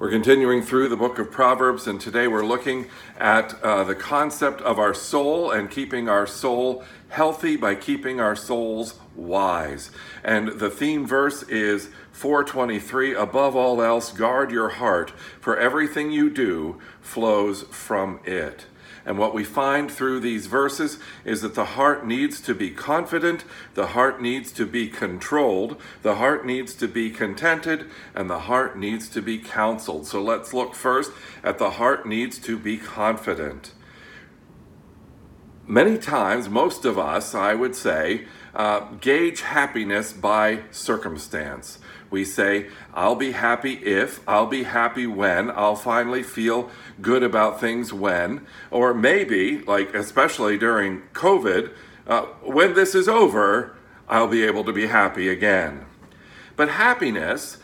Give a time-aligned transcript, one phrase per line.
[0.00, 2.86] We're continuing through the book of Proverbs, and today we're looking
[3.18, 8.34] at uh, the concept of our soul and keeping our soul healthy by keeping our
[8.34, 9.90] souls wise.
[10.24, 16.30] And the theme verse is 423 Above all else, guard your heart, for everything you
[16.30, 18.64] do flows from it.
[19.06, 23.44] And what we find through these verses is that the heart needs to be confident,
[23.74, 28.78] the heart needs to be controlled, the heart needs to be contented, and the heart
[28.78, 30.06] needs to be counseled.
[30.06, 33.72] So let's look first at the heart needs to be confident.
[35.66, 41.78] Many times, most of us, I would say, uh, gauge happiness by circumstance.
[42.10, 47.60] We say, I'll be happy if, I'll be happy when, I'll finally feel good about
[47.60, 51.70] things when, or maybe, like especially during COVID,
[52.08, 53.76] uh, when this is over,
[54.08, 55.86] I'll be able to be happy again.
[56.56, 57.58] But happiness,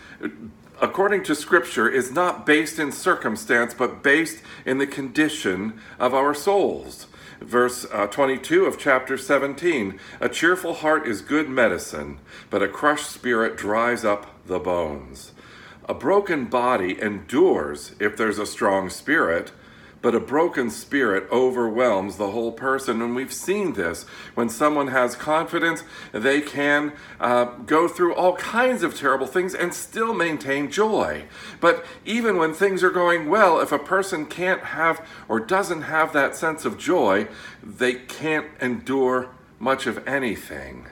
[0.81, 6.35] according to Scripture, is not based in circumstance, but based in the condition of our
[6.35, 7.09] souls
[7.41, 12.19] verse uh, 22 of chapter 17 A cheerful heart is good medicine,
[12.51, 15.33] but a crushed spirit dries up the bones.
[15.89, 19.53] A broken body endures if there's a strong spirit,
[20.07, 23.03] but a broken spirit overwhelms the whole person.
[23.03, 24.05] And we've seen this.
[24.37, 29.75] When someone has confidence, they can uh, go through all kinds of terrible things and
[29.75, 31.25] still maintain joy.
[31.61, 36.13] But even when things are going well, if a person can't have or doesn't have
[36.13, 37.27] that sense of joy,
[37.61, 40.87] they can't endure much of anything.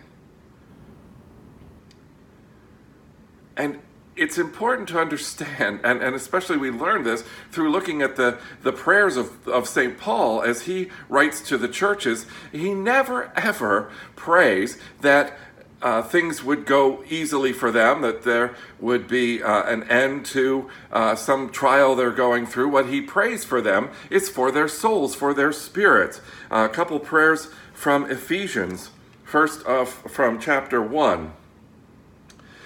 [3.57, 3.79] And
[4.17, 8.73] it's important to understand, and, and especially we learn this through looking at the, the
[8.73, 9.99] prayers of, of St.
[9.99, 12.27] Paul as he writes to the churches.
[12.53, 15.37] He never ever prays that
[15.83, 20.71] uh, things would go easily for them, that there would be uh, an end to
[20.91, 22.69] uh, some trial they're going through.
[22.69, 26.23] What he prays for them is for their souls, for their spirits.
[26.51, 28.91] a couple prayers from Ephesians,
[29.25, 31.33] first of, from chapter 1.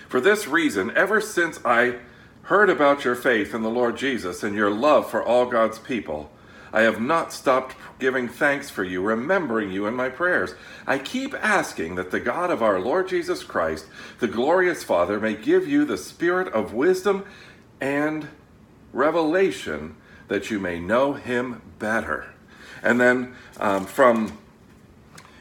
[0.08, 1.96] For this reason, ever since I
[2.42, 6.30] heard about your faith in the Lord Jesus and your love for all God's people,
[6.72, 10.54] I have not stopped giving thanks for you, remembering you in my prayers.
[10.86, 13.86] I keep asking that the God of our Lord Jesus Christ,
[14.18, 17.24] the glorious Father, may give you the spirit of wisdom
[17.80, 18.28] and
[18.92, 19.96] revelation
[20.28, 22.32] that you may know him better.
[22.82, 24.38] And then um, from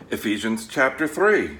[0.09, 1.59] Ephesians chapter 3.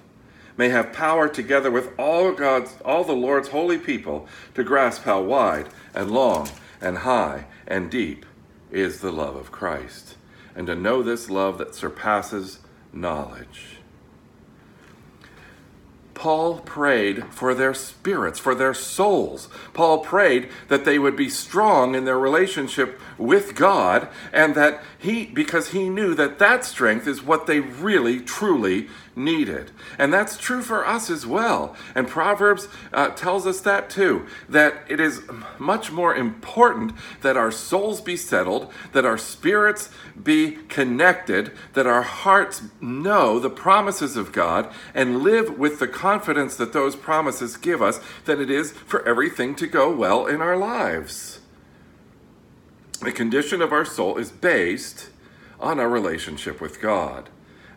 [0.61, 5.19] may have power together with all God's all the Lord's holy people to grasp how
[5.19, 6.49] wide and long
[6.79, 8.27] and high and deep
[8.69, 10.17] is the love of Christ
[10.55, 12.59] and to know this love that surpasses
[12.93, 13.77] knowledge.
[16.21, 19.49] Paul prayed for their spirits, for their souls.
[19.73, 25.25] Paul prayed that they would be strong in their relationship with God and that he,
[25.25, 29.71] because he knew that that strength is what they really, truly needed.
[29.97, 31.75] And that's true for us as well.
[31.95, 35.21] And Proverbs uh, tells us that too, that it is
[35.59, 39.89] much more important that our souls be settled, that our spirits
[40.21, 46.55] be connected, that our hearts know the promises of God and live with the confidence
[46.55, 50.57] that those promises give us than it is for everything to go well in our
[50.57, 51.39] lives.
[53.01, 55.09] The condition of our soul is based
[55.59, 57.29] on our relationship with God.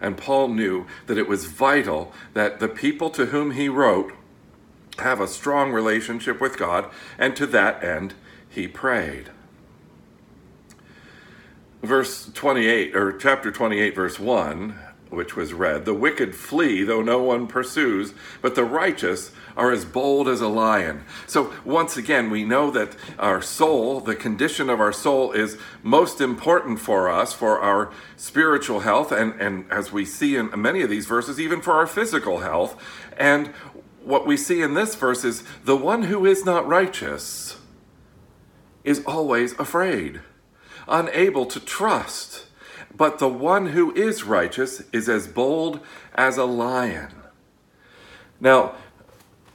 [0.05, 4.13] And Paul knew that it was vital that the people to whom he wrote
[4.99, 8.13] have a strong relationship with God, and to that end,
[8.47, 9.31] he prayed.
[11.83, 14.79] Verse 28, or chapter 28, verse 1
[15.15, 19.85] which was read, The wicked flee, though no one pursues, but the righteous are as
[19.85, 21.05] bold as a lion.
[21.27, 26.21] So, once again, we know that our soul, the condition of our soul, is most
[26.21, 30.91] important for us, for our spiritual health, and, and as we see in many of
[30.91, 32.81] these verses, even for our physical health.
[33.17, 33.49] And
[34.03, 37.57] what we see in this verse is the one who is not righteous
[38.85, 40.21] is always afraid,
[40.87, 42.44] unable to trust
[42.97, 45.81] but the one who is righteous is as bold
[46.15, 47.11] as a lion.
[48.41, 48.75] Now,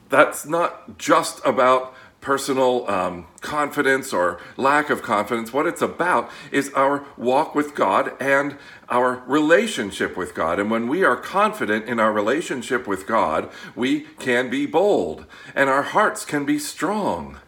[0.08, 5.52] that's not just about personal um, confidence or lack of confidence.
[5.52, 8.56] What it's about is our walk with God and
[8.88, 10.58] our relationship with God.
[10.58, 15.70] And when we are confident in our relationship with God, we can be bold and
[15.70, 17.38] our hearts can be strong.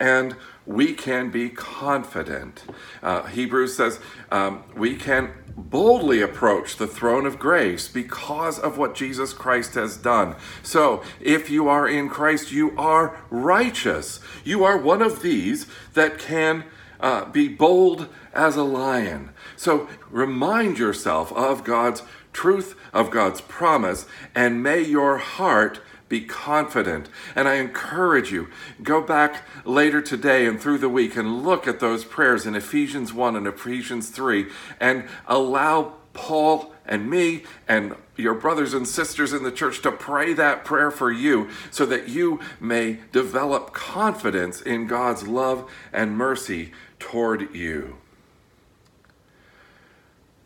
[0.00, 0.34] And
[0.66, 2.64] we can be confident.
[3.02, 3.98] Uh, Hebrews says
[4.30, 9.96] um, we can boldly approach the throne of grace because of what Jesus Christ has
[9.96, 10.36] done.
[10.62, 14.20] So, if you are in Christ, you are righteous.
[14.44, 16.64] You are one of these that can
[17.00, 19.30] uh, be bold as a lion.
[19.56, 25.80] So, remind yourself of God's truth, of God's promise, and may your heart
[26.12, 27.08] be confident.
[27.34, 28.50] And I encourage you,
[28.82, 33.14] go back later today and through the week and look at those prayers in Ephesians
[33.14, 34.46] 1 and Ephesians 3
[34.78, 40.34] and allow Paul and me and your brothers and sisters in the church to pray
[40.34, 46.72] that prayer for you so that you may develop confidence in God's love and mercy
[46.98, 47.96] toward you.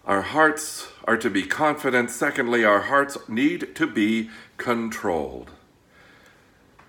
[0.04, 2.12] Our hearts are to be confident.
[2.12, 5.50] Secondly, our hearts need to be controlled.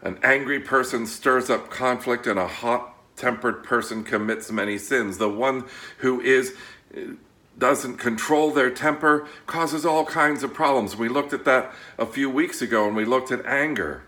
[0.02, 5.18] An angry person stirs up conflict, and a hot tempered person commits many sins.
[5.18, 5.66] The one
[6.00, 6.56] who is
[6.96, 7.14] uh,
[7.58, 10.96] doesn't control their temper causes all kinds of problems.
[10.96, 14.04] We looked at that a few weeks ago and we looked at anger.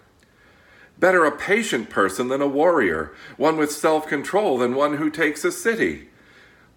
[1.00, 5.44] Better a patient person than a warrior, one with self control than one who takes
[5.44, 6.10] a city.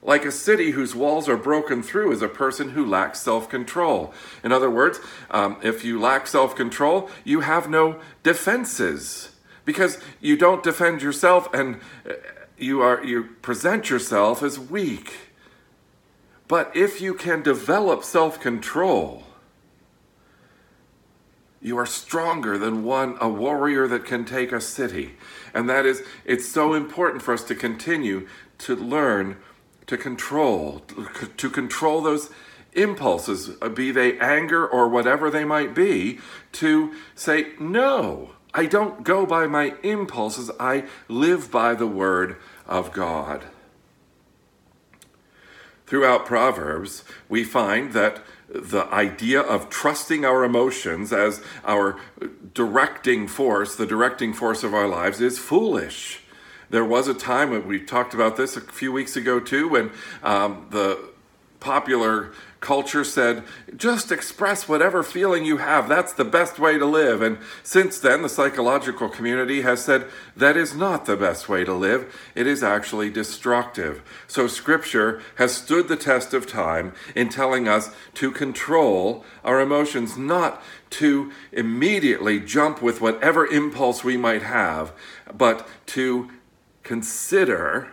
[0.02, 4.12] Like a city whose walls are broken through is a person who lacks self control.
[4.42, 4.98] In other words,
[5.30, 9.30] um, if you lack self control, you have no defenses
[9.64, 12.14] because you don't defend yourself and uh,
[12.58, 15.14] you, are, you present yourself as weak.
[16.48, 19.22] But if you can develop self control,
[21.60, 25.14] you are stronger than one a warrior that can take a city
[25.54, 28.26] and that is it's so important for us to continue
[28.58, 29.36] to learn
[29.92, 30.80] to control,
[31.36, 32.30] to control those
[32.72, 36.18] impulses, be they anger or whatever they might be,
[36.50, 42.36] to say, no, I don't go by my impulses, I live by the word
[42.66, 43.44] of God.
[45.86, 52.00] Throughout Proverbs, we find that the idea of trusting our emotions as our
[52.54, 56.22] directing force, the directing force of our lives, is foolish.
[56.72, 59.90] There was a time, when we talked about this a few weeks ago too, when
[60.22, 61.10] um, the
[61.60, 63.44] popular culture said,
[63.76, 65.86] just express whatever feeling you have.
[65.86, 67.20] That's the best way to live.
[67.20, 71.74] And since then, the psychological community has said that is not the best way to
[71.74, 72.14] live.
[72.34, 74.00] It is actually destructive.
[74.26, 80.16] So, Scripture has stood the test of time in telling us to control our emotions,
[80.16, 84.92] not to immediately jump with whatever impulse we might have,
[85.36, 86.30] but to
[86.82, 87.90] consider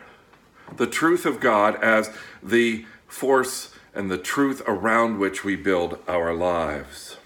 [0.75, 6.33] the truth of God as the force and the truth around which we build our
[6.33, 7.17] lives.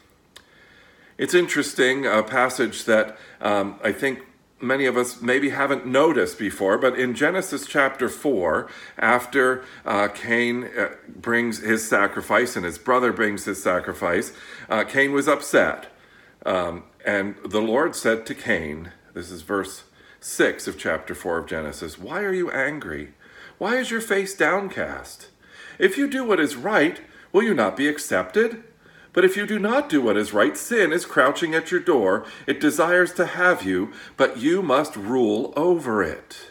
[1.18, 4.24] It's interesting, a passage that um, I think
[4.60, 8.68] many of us maybe haven't noticed before, but in Genesis chapter 4,
[8.98, 14.32] after uh, Cain uh, brings his sacrifice and his brother brings his sacrifice,
[14.70, 15.88] uh, Cain was upset.
[16.46, 19.84] Um, and the Lord said to Cain, this is verse
[20.24, 22.00] 6 of chapter 4 of Genesis.
[22.00, 23.10] Why are you angry?
[23.58, 25.28] Why is your face downcast?
[25.78, 27.02] If you do what is right,
[27.34, 28.64] will you not be accepted?
[29.12, 32.26] But if you do not do what is right, sin is crouching at your door.
[32.48, 36.48] It desires to have you, but you must rule over it.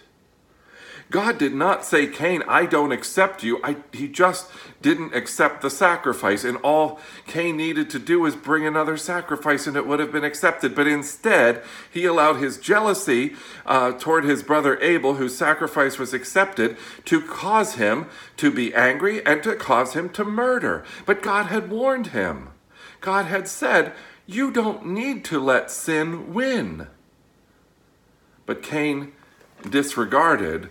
[1.12, 3.60] God did not say, Cain, I don't accept you.
[3.62, 4.50] I, he just
[4.80, 6.42] didn't accept the sacrifice.
[6.42, 10.24] And all Cain needed to do was bring another sacrifice and it would have been
[10.24, 10.74] accepted.
[10.74, 13.34] But instead, he allowed his jealousy
[13.66, 18.06] uh, toward his brother Abel, whose sacrifice was accepted, to cause him
[18.38, 20.82] to be angry and to cause him to murder.
[21.04, 22.48] But God had warned him.
[23.02, 23.92] God had said,
[24.26, 26.86] You don't need to let sin win.
[28.46, 29.12] But Cain
[29.68, 30.70] disregarded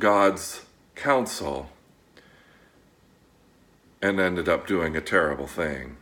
[0.00, 0.62] God's
[0.96, 1.70] counsel
[4.02, 5.96] and ended up doing a terrible thing.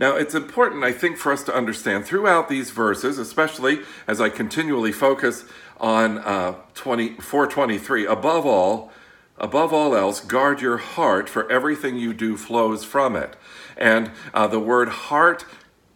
[0.00, 4.28] Now, it's important, I think, for us to understand throughout these verses, especially as I
[4.28, 5.44] continually focus
[5.80, 8.92] on uh, 20, 423, above all,
[9.38, 13.34] above all else, guard your heart, for everything you do flows from it.
[13.76, 15.44] And uh, the word heart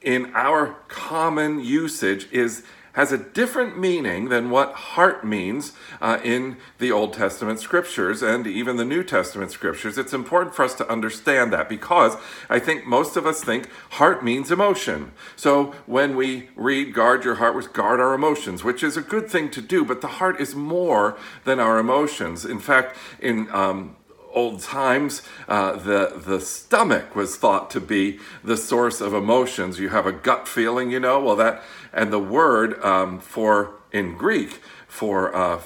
[0.01, 6.57] in our common usage is has a different meaning than what heart means uh, in
[6.79, 9.97] the Old Testament scriptures and even the New Testament scriptures.
[9.97, 12.17] It's important for us to understand that because
[12.51, 15.13] I think most of us think heart means emotion.
[15.37, 19.31] So when we read guard your heart, we guard our emotions, which is a good
[19.31, 22.45] thing to do, but the heart is more than our emotions.
[22.45, 23.97] In fact, in um,
[24.33, 29.79] old times, uh, the, the stomach was thought to be the source of emotions.
[29.79, 31.63] You have a gut feeling, you know, well, that,
[31.93, 35.61] and the word um, for, in Greek, for, uh,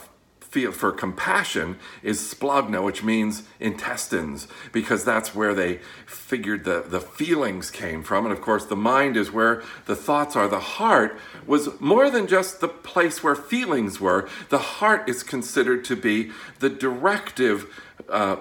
[0.73, 7.70] for compassion is splagna, which means intestines, because that's where they figured the, the feelings
[7.70, 8.25] came from.
[8.25, 10.49] And of course, the mind is where the thoughts are.
[10.49, 14.28] The heart was more than just the place where feelings were.
[14.49, 18.37] The heart is considered to be the directive uh,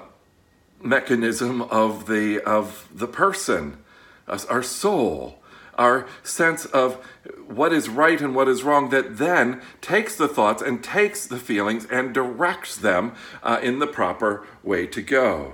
[0.81, 3.77] mechanism of the of the person,
[4.27, 5.39] our soul,
[5.75, 6.95] our sense of
[7.47, 11.39] what is right and what is wrong, that then takes the thoughts and takes the
[11.39, 13.13] feelings and directs them
[13.43, 15.53] uh, in the proper way to go.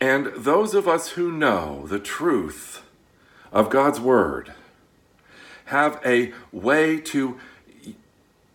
[0.00, 2.82] And those of us who know the truth
[3.52, 4.52] of God's Word
[5.66, 7.38] have a way to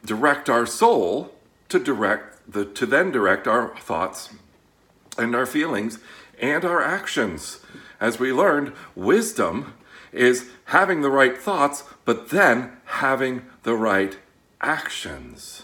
[0.03, 1.33] direct our soul
[1.69, 4.29] to direct the, to then direct our thoughts
[5.17, 5.99] and our feelings
[6.39, 7.59] and our actions.
[7.99, 9.73] As we learned, wisdom
[10.11, 14.17] is having the right thoughts, but then having the right
[14.61, 15.63] actions.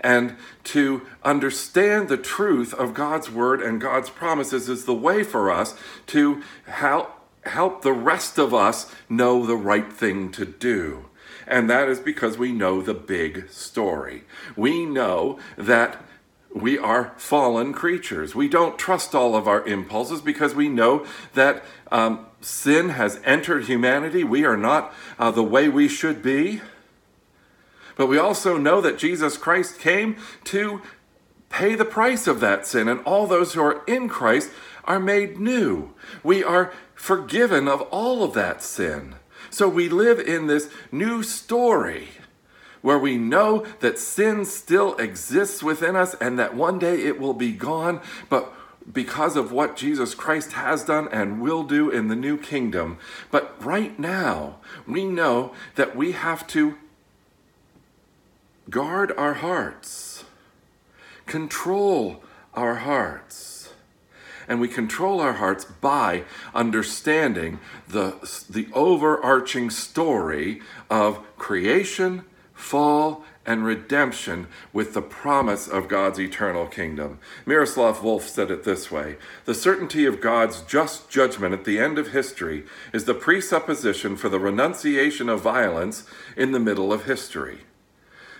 [0.00, 5.50] And to understand the truth of God's word and God's promises is the way for
[5.50, 5.74] us
[6.08, 7.10] to help,
[7.42, 11.06] help the rest of us know the right thing to do.
[11.46, 14.24] And that is because we know the big story.
[14.56, 16.02] We know that
[16.52, 18.34] we are fallen creatures.
[18.34, 21.62] We don't trust all of our impulses because we know that
[21.92, 24.24] um, sin has entered humanity.
[24.24, 26.62] We are not uh, the way we should be.
[27.96, 30.82] But we also know that Jesus Christ came to
[31.48, 34.50] pay the price of that sin, and all those who are in Christ
[34.84, 35.94] are made new.
[36.22, 39.16] We are forgiven of all of that sin.
[39.50, 42.08] So we live in this new story
[42.82, 47.34] where we know that sin still exists within us and that one day it will
[47.34, 48.52] be gone, but
[48.92, 52.98] because of what Jesus Christ has done and will do in the new kingdom.
[53.30, 56.76] But right now, we know that we have to
[58.70, 60.24] guard our hearts,
[61.26, 62.22] control
[62.54, 63.55] our hearts.
[64.48, 66.24] And we control our hearts by
[66.54, 68.14] understanding the,
[68.48, 72.24] the overarching story of creation
[72.56, 77.20] fall, and redemption with the promise of God's eternal kingdom.
[77.46, 81.98] Miroslav Volf said it this way The certainty of God's just judgment at the end
[81.98, 86.04] of history is the presupposition for the renunciation of violence
[86.36, 87.60] in the middle of history.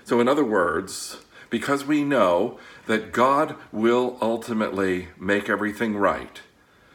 [0.04, 1.18] So, in other words,
[1.50, 6.40] because we know that God will ultimately make everything right,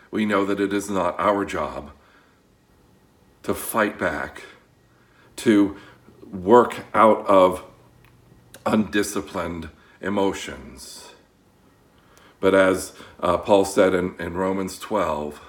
[0.09, 1.91] we know that it is not our job
[3.43, 4.43] to fight back,
[5.37, 5.75] to
[6.31, 7.63] work out of
[8.65, 11.11] undisciplined emotions.
[12.39, 15.39] But as uh, Paul said in, in Romans 12,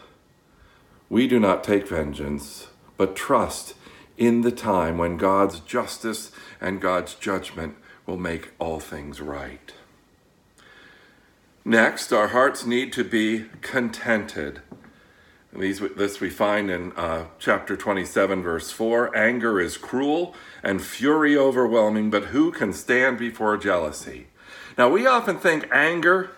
[1.08, 3.74] we do not take vengeance, but trust
[4.16, 9.72] in the time when God's justice and God's judgment will make all things right.
[11.64, 14.62] Next, our hearts need to be contented.
[15.52, 19.16] These, this we find in uh, chapter 27, verse 4.
[19.16, 24.26] Anger is cruel and fury overwhelming, but who can stand before jealousy?
[24.76, 26.30] Now, we often think anger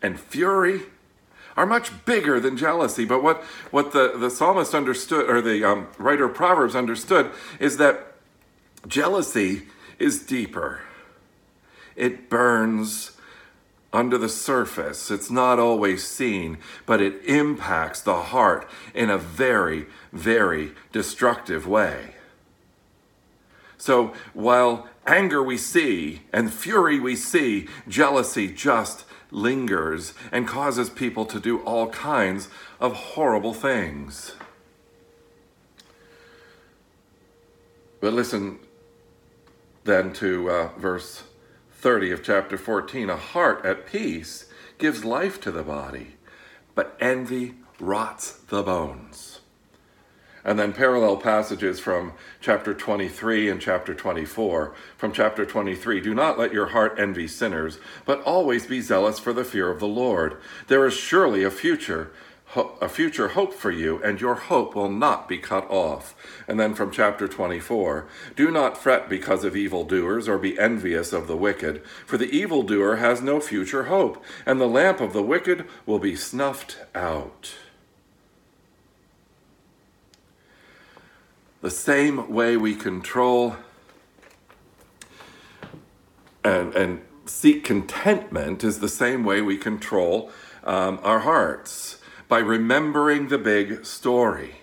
[0.00, 0.82] and fury
[1.56, 3.04] are much bigger than jealousy.
[3.04, 7.76] But what, what the, the psalmist understood, or the um, writer of Proverbs understood, is
[7.78, 8.11] that
[8.86, 9.62] jealousy
[9.98, 10.80] is deeper.
[11.96, 13.12] It burns
[13.92, 15.10] under the surface.
[15.10, 22.14] It's not always seen, but it impacts the heart in a very, very destructive way.
[23.76, 31.26] So while anger we see and fury we see, jealousy just lingers and causes people
[31.26, 32.48] to do all kinds
[32.80, 34.34] of horrible things.
[38.00, 38.58] But listen
[39.84, 41.24] then to uh, verse
[41.72, 44.46] 30 of chapter 14 a heart at peace
[44.78, 46.16] gives life to the body,
[46.74, 49.40] but envy rots the bones.
[50.44, 54.74] And then parallel passages from chapter 23 and chapter 24.
[54.96, 59.32] From chapter 23 Do not let your heart envy sinners, but always be zealous for
[59.32, 60.38] the fear of the Lord.
[60.66, 62.10] There is surely a future
[62.54, 66.14] a future hope for you, and your hope will not be cut off.
[66.46, 68.06] And then from chapter 24
[68.36, 72.96] Do not fret because of evildoers, or be envious of the wicked, for the evildoer
[72.96, 77.54] has no future hope, and the lamp of the wicked will be snuffed out.
[81.62, 83.56] The same way we control
[86.44, 90.30] and, and seek contentment is the same way we control
[90.64, 92.01] um, our hearts
[92.32, 94.54] by remembering the big story.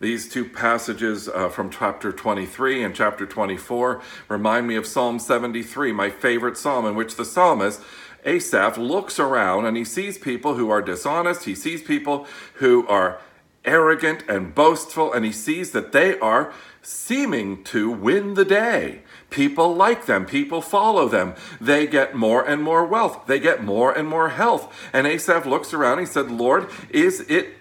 [0.00, 5.92] These two passages uh, from chapter 23 and chapter 24 remind me of Psalm 73,
[5.92, 7.80] my favorite psalm, in which the psalmist,
[8.24, 13.20] Asaph, looks around and he sees people who are dishonest, he sees people who are
[13.64, 16.52] arrogant and boastful, and he sees that they are
[16.82, 19.02] seeming to win the day.
[19.30, 21.34] People like them, people follow them.
[21.60, 24.74] They get more and more wealth, they get more and more health.
[24.92, 27.54] And Asaph looks around he said, Lord, is it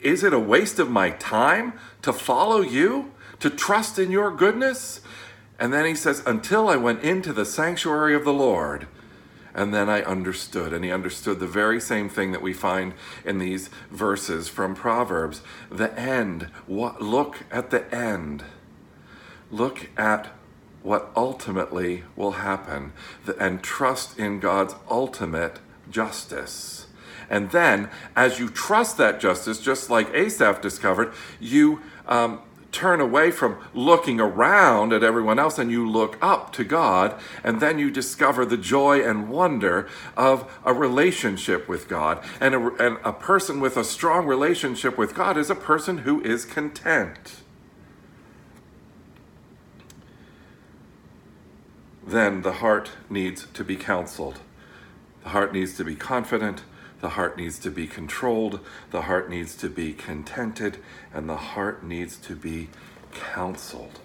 [0.00, 5.00] is it a waste of my time to follow you, to trust in your goodness?
[5.58, 8.86] And then he says, Until I went into the sanctuary of the Lord.
[9.54, 10.72] And then I understood.
[10.72, 15.42] And he understood the very same thing that we find in these verses from Proverbs.
[15.70, 16.48] The end.
[16.66, 18.44] What, look at the end.
[19.50, 20.28] Look at
[20.82, 22.92] what ultimately will happen
[23.38, 25.58] and trust in God's ultimate
[25.90, 26.86] justice.
[27.30, 33.30] And then, as you trust that justice, just like Asaph discovered, you um, turn away
[33.30, 37.90] from looking around at everyone else and you look up to God, and then you
[37.90, 42.22] discover the joy and wonder of a relationship with God.
[42.40, 46.22] And a, and a person with a strong relationship with God is a person who
[46.22, 47.42] is content.
[52.08, 54.40] then the heart needs to be counseled.
[55.22, 56.62] The heart needs to be confident.
[57.00, 58.60] The heart needs to be controlled.
[58.90, 60.78] The heart needs to be contented.
[61.12, 62.68] And the heart needs to be
[63.12, 64.00] counseled.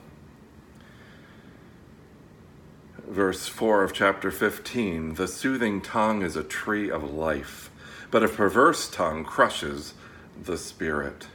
[3.07, 7.69] Verse 4 of chapter 15 The soothing tongue is a tree of life,
[8.11, 9.93] but a perverse tongue crushes
[10.41, 11.27] the spirit.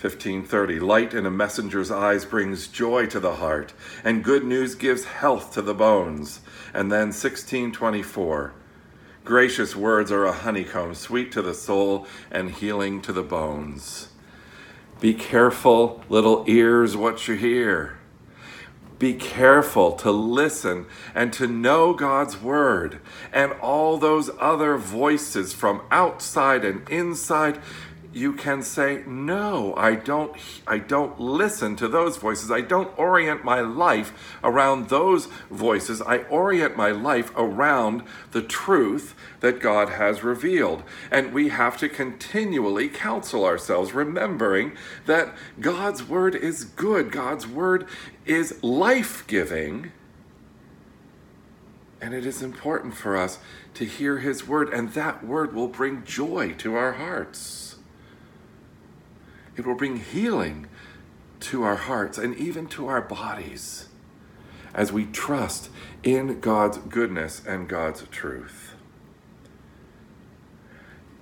[0.00, 3.72] 1530 Light in a messenger's eyes brings joy to the heart,
[4.04, 6.40] and good news gives health to the bones.
[6.72, 8.52] And then 1624
[9.28, 14.08] Gracious words are a honeycomb, sweet to the soul and healing to the bones.
[15.00, 17.98] Be careful, little ears, what you hear.
[18.98, 25.82] Be careful to listen and to know God's word and all those other voices from
[25.90, 27.60] outside and inside
[28.18, 30.32] you can say no i don't
[30.66, 32.50] i don't listen to those voices.
[32.50, 36.02] I don't orient my life around those voices.
[36.02, 38.02] I orient my life around
[38.32, 40.82] the truth that god has revealed.
[41.10, 44.72] And we have to continually counsel ourselves remembering
[45.06, 47.12] that god's word is good.
[47.12, 47.86] God's word
[48.26, 49.92] is life-giving.
[52.00, 53.38] And it is important for us
[53.74, 57.67] to hear his word and that word will bring joy to our hearts
[59.58, 60.68] it will bring healing
[61.40, 63.88] to our hearts and even to our bodies
[64.72, 65.68] as we trust
[66.04, 68.74] in God's goodness and God's truth.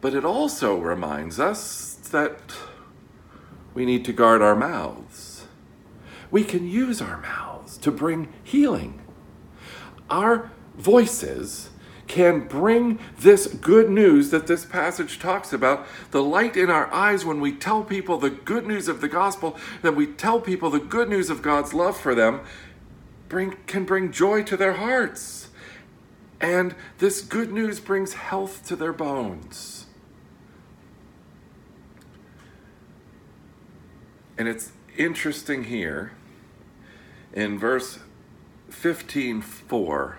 [0.03, 2.55] But it also reminds us that
[3.73, 5.47] we need to guard our mouths.
[6.31, 9.01] We can use our mouths to bring healing.
[10.11, 11.71] Our voices
[12.07, 17.25] can bring this good news that this passage talks about the light in our eyes
[17.25, 20.79] when we tell people the good news of the gospel, that we tell people the
[20.79, 22.41] good news of God's love for them,
[23.29, 25.49] bring, can bring joy to their hearts.
[26.41, 29.87] And this good news brings health to their bones.
[34.39, 36.13] And it's interesting here
[37.33, 37.99] in verse
[38.69, 40.19] 15 4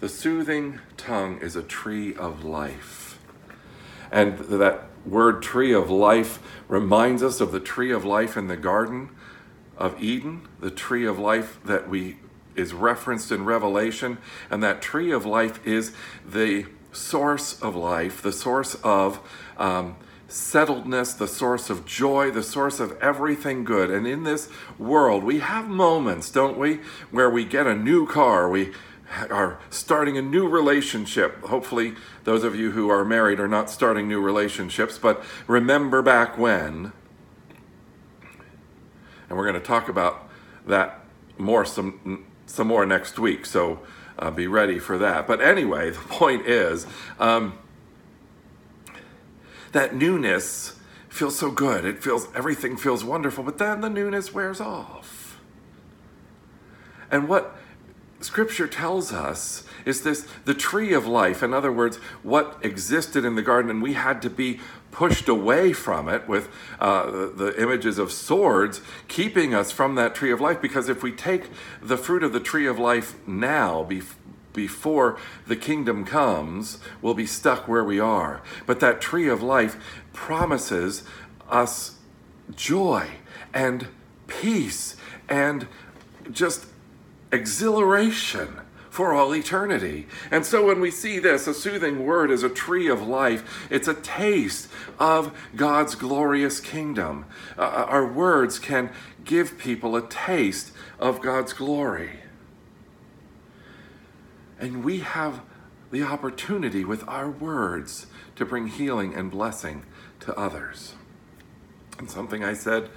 [0.00, 3.18] the soothing tongue is a tree of life.
[4.10, 8.56] And that word tree of life reminds us of the tree of life in the
[8.56, 9.10] Garden
[9.76, 12.16] of Eden, the tree of life that we
[12.56, 14.18] is referenced in Revelation,
[14.50, 15.92] and that tree of life is
[16.26, 19.20] the source of life, the source of
[19.56, 19.96] um,
[20.28, 23.90] settledness, the source of joy, the source of everything good.
[23.90, 28.50] And in this world, we have moments, don't we, where we get a new car,
[28.50, 28.72] we
[29.30, 31.42] are starting a new relationship.
[31.42, 31.94] Hopefully,
[32.24, 36.92] those of you who are married are not starting new relationships, but remember back when.
[39.28, 40.28] And we're going to talk about
[40.66, 41.00] that
[41.38, 43.46] more some some more next week.
[43.46, 43.80] So
[44.18, 45.26] uh, be ready for that.
[45.26, 46.86] But anyway, the point is.
[47.18, 47.58] Um,
[49.72, 50.76] that newness
[51.08, 51.84] feels so good.
[51.84, 55.40] It feels everything feels wonderful, but then the newness wears off.
[57.10, 57.56] And what
[58.20, 61.42] scripture tells us is this the tree of life.
[61.42, 65.72] In other words what existed in the garden and we had to be pushed away
[65.72, 66.48] from it with
[66.80, 70.60] uh, the, images of swords keeping us from that tree of life.
[70.60, 74.14] Because if we take the fruit of the tree of life now bef-
[74.52, 78.42] before the kingdom comes we'll be stuck where we are.
[78.66, 81.04] But that tree of life promises
[81.48, 81.96] us
[82.54, 83.08] joy
[83.54, 83.88] and
[84.26, 84.96] peace
[85.28, 85.66] and
[86.30, 86.66] just
[87.32, 90.06] exhilaration for all eternity.
[90.30, 93.88] And so when we see this, a soothing word is a tree of life, it's
[93.88, 97.24] a taste of God's glorious kingdom.
[97.56, 98.90] Uh, uh, our words can
[99.24, 102.18] give people a taste of God's glory.
[104.58, 105.40] And we have
[105.92, 109.84] the opportunity with our words to bring healing and blessing
[110.20, 110.94] to others.
[111.98, 112.90] And something I said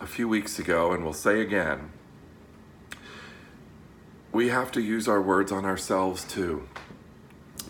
[0.00, 1.90] a few weeks ago and will say again
[4.38, 6.62] we have to use our words on ourselves too.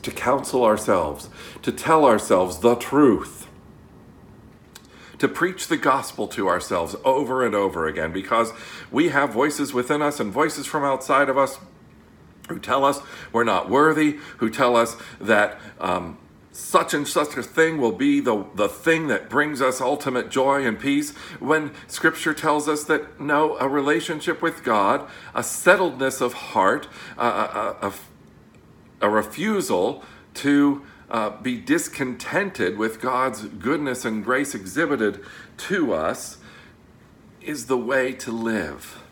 [0.02, 1.30] To counsel ourselves,
[1.62, 3.48] to tell ourselves the truth,
[5.16, 8.52] to preach the gospel to ourselves over and over again because
[8.90, 11.58] we have voices within us and voices from outside of us
[12.50, 13.00] who tell us
[13.32, 16.18] we're not worthy, who tell us that um,
[16.58, 20.66] such and such a thing will be the, the thing that brings us ultimate joy
[20.66, 26.32] and peace when scripture tells us that no a relationship with god a settledness of
[26.32, 27.92] heart a, a,
[29.00, 30.02] a, refusal
[30.34, 35.24] to uh, be discontented with god's goodness and grace exhibited
[35.56, 36.38] to us
[37.48, 39.02] is the way to live.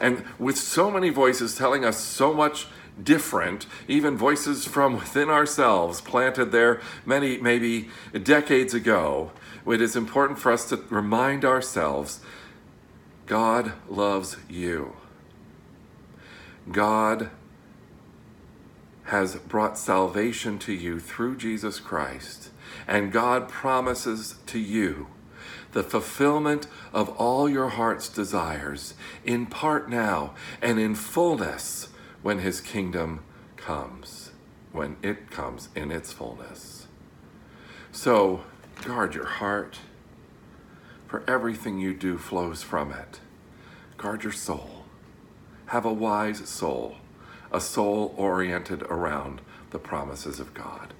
[0.00, 2.68] And with so many voices telling us so much
[3.02, 7.88] different, even voices from within ourselves planted there many, maybe
[8.22, 9.32] decades ago,
[9.66, 12.20] it is important for us to remind ourselves
[13.26, 14.96] God loves you.
[16.70, 17.30] God
[19.04, 22.50] has brought salvation to you through Jesus Christ,
[22.86, 25.08] and God promises to you
[25.72, 31.89] the fulfillment of all your heart's desires, in part now and in fullness
[32.22, 33.24] when his kingdom
[33.56, 34.32] comes,
[34.72, 36.86] when it comes in its fullness.
[37.92, 38.42] So
[38.84, 39.78] guard your heart,
[41.06, 43.20] for everything you do flows from it.
[43.96, 44.84] Guard your soul.
[45.66, 46.96] Have a wise soul,
[47.50, 50.94] a soul oriented around the promises of God.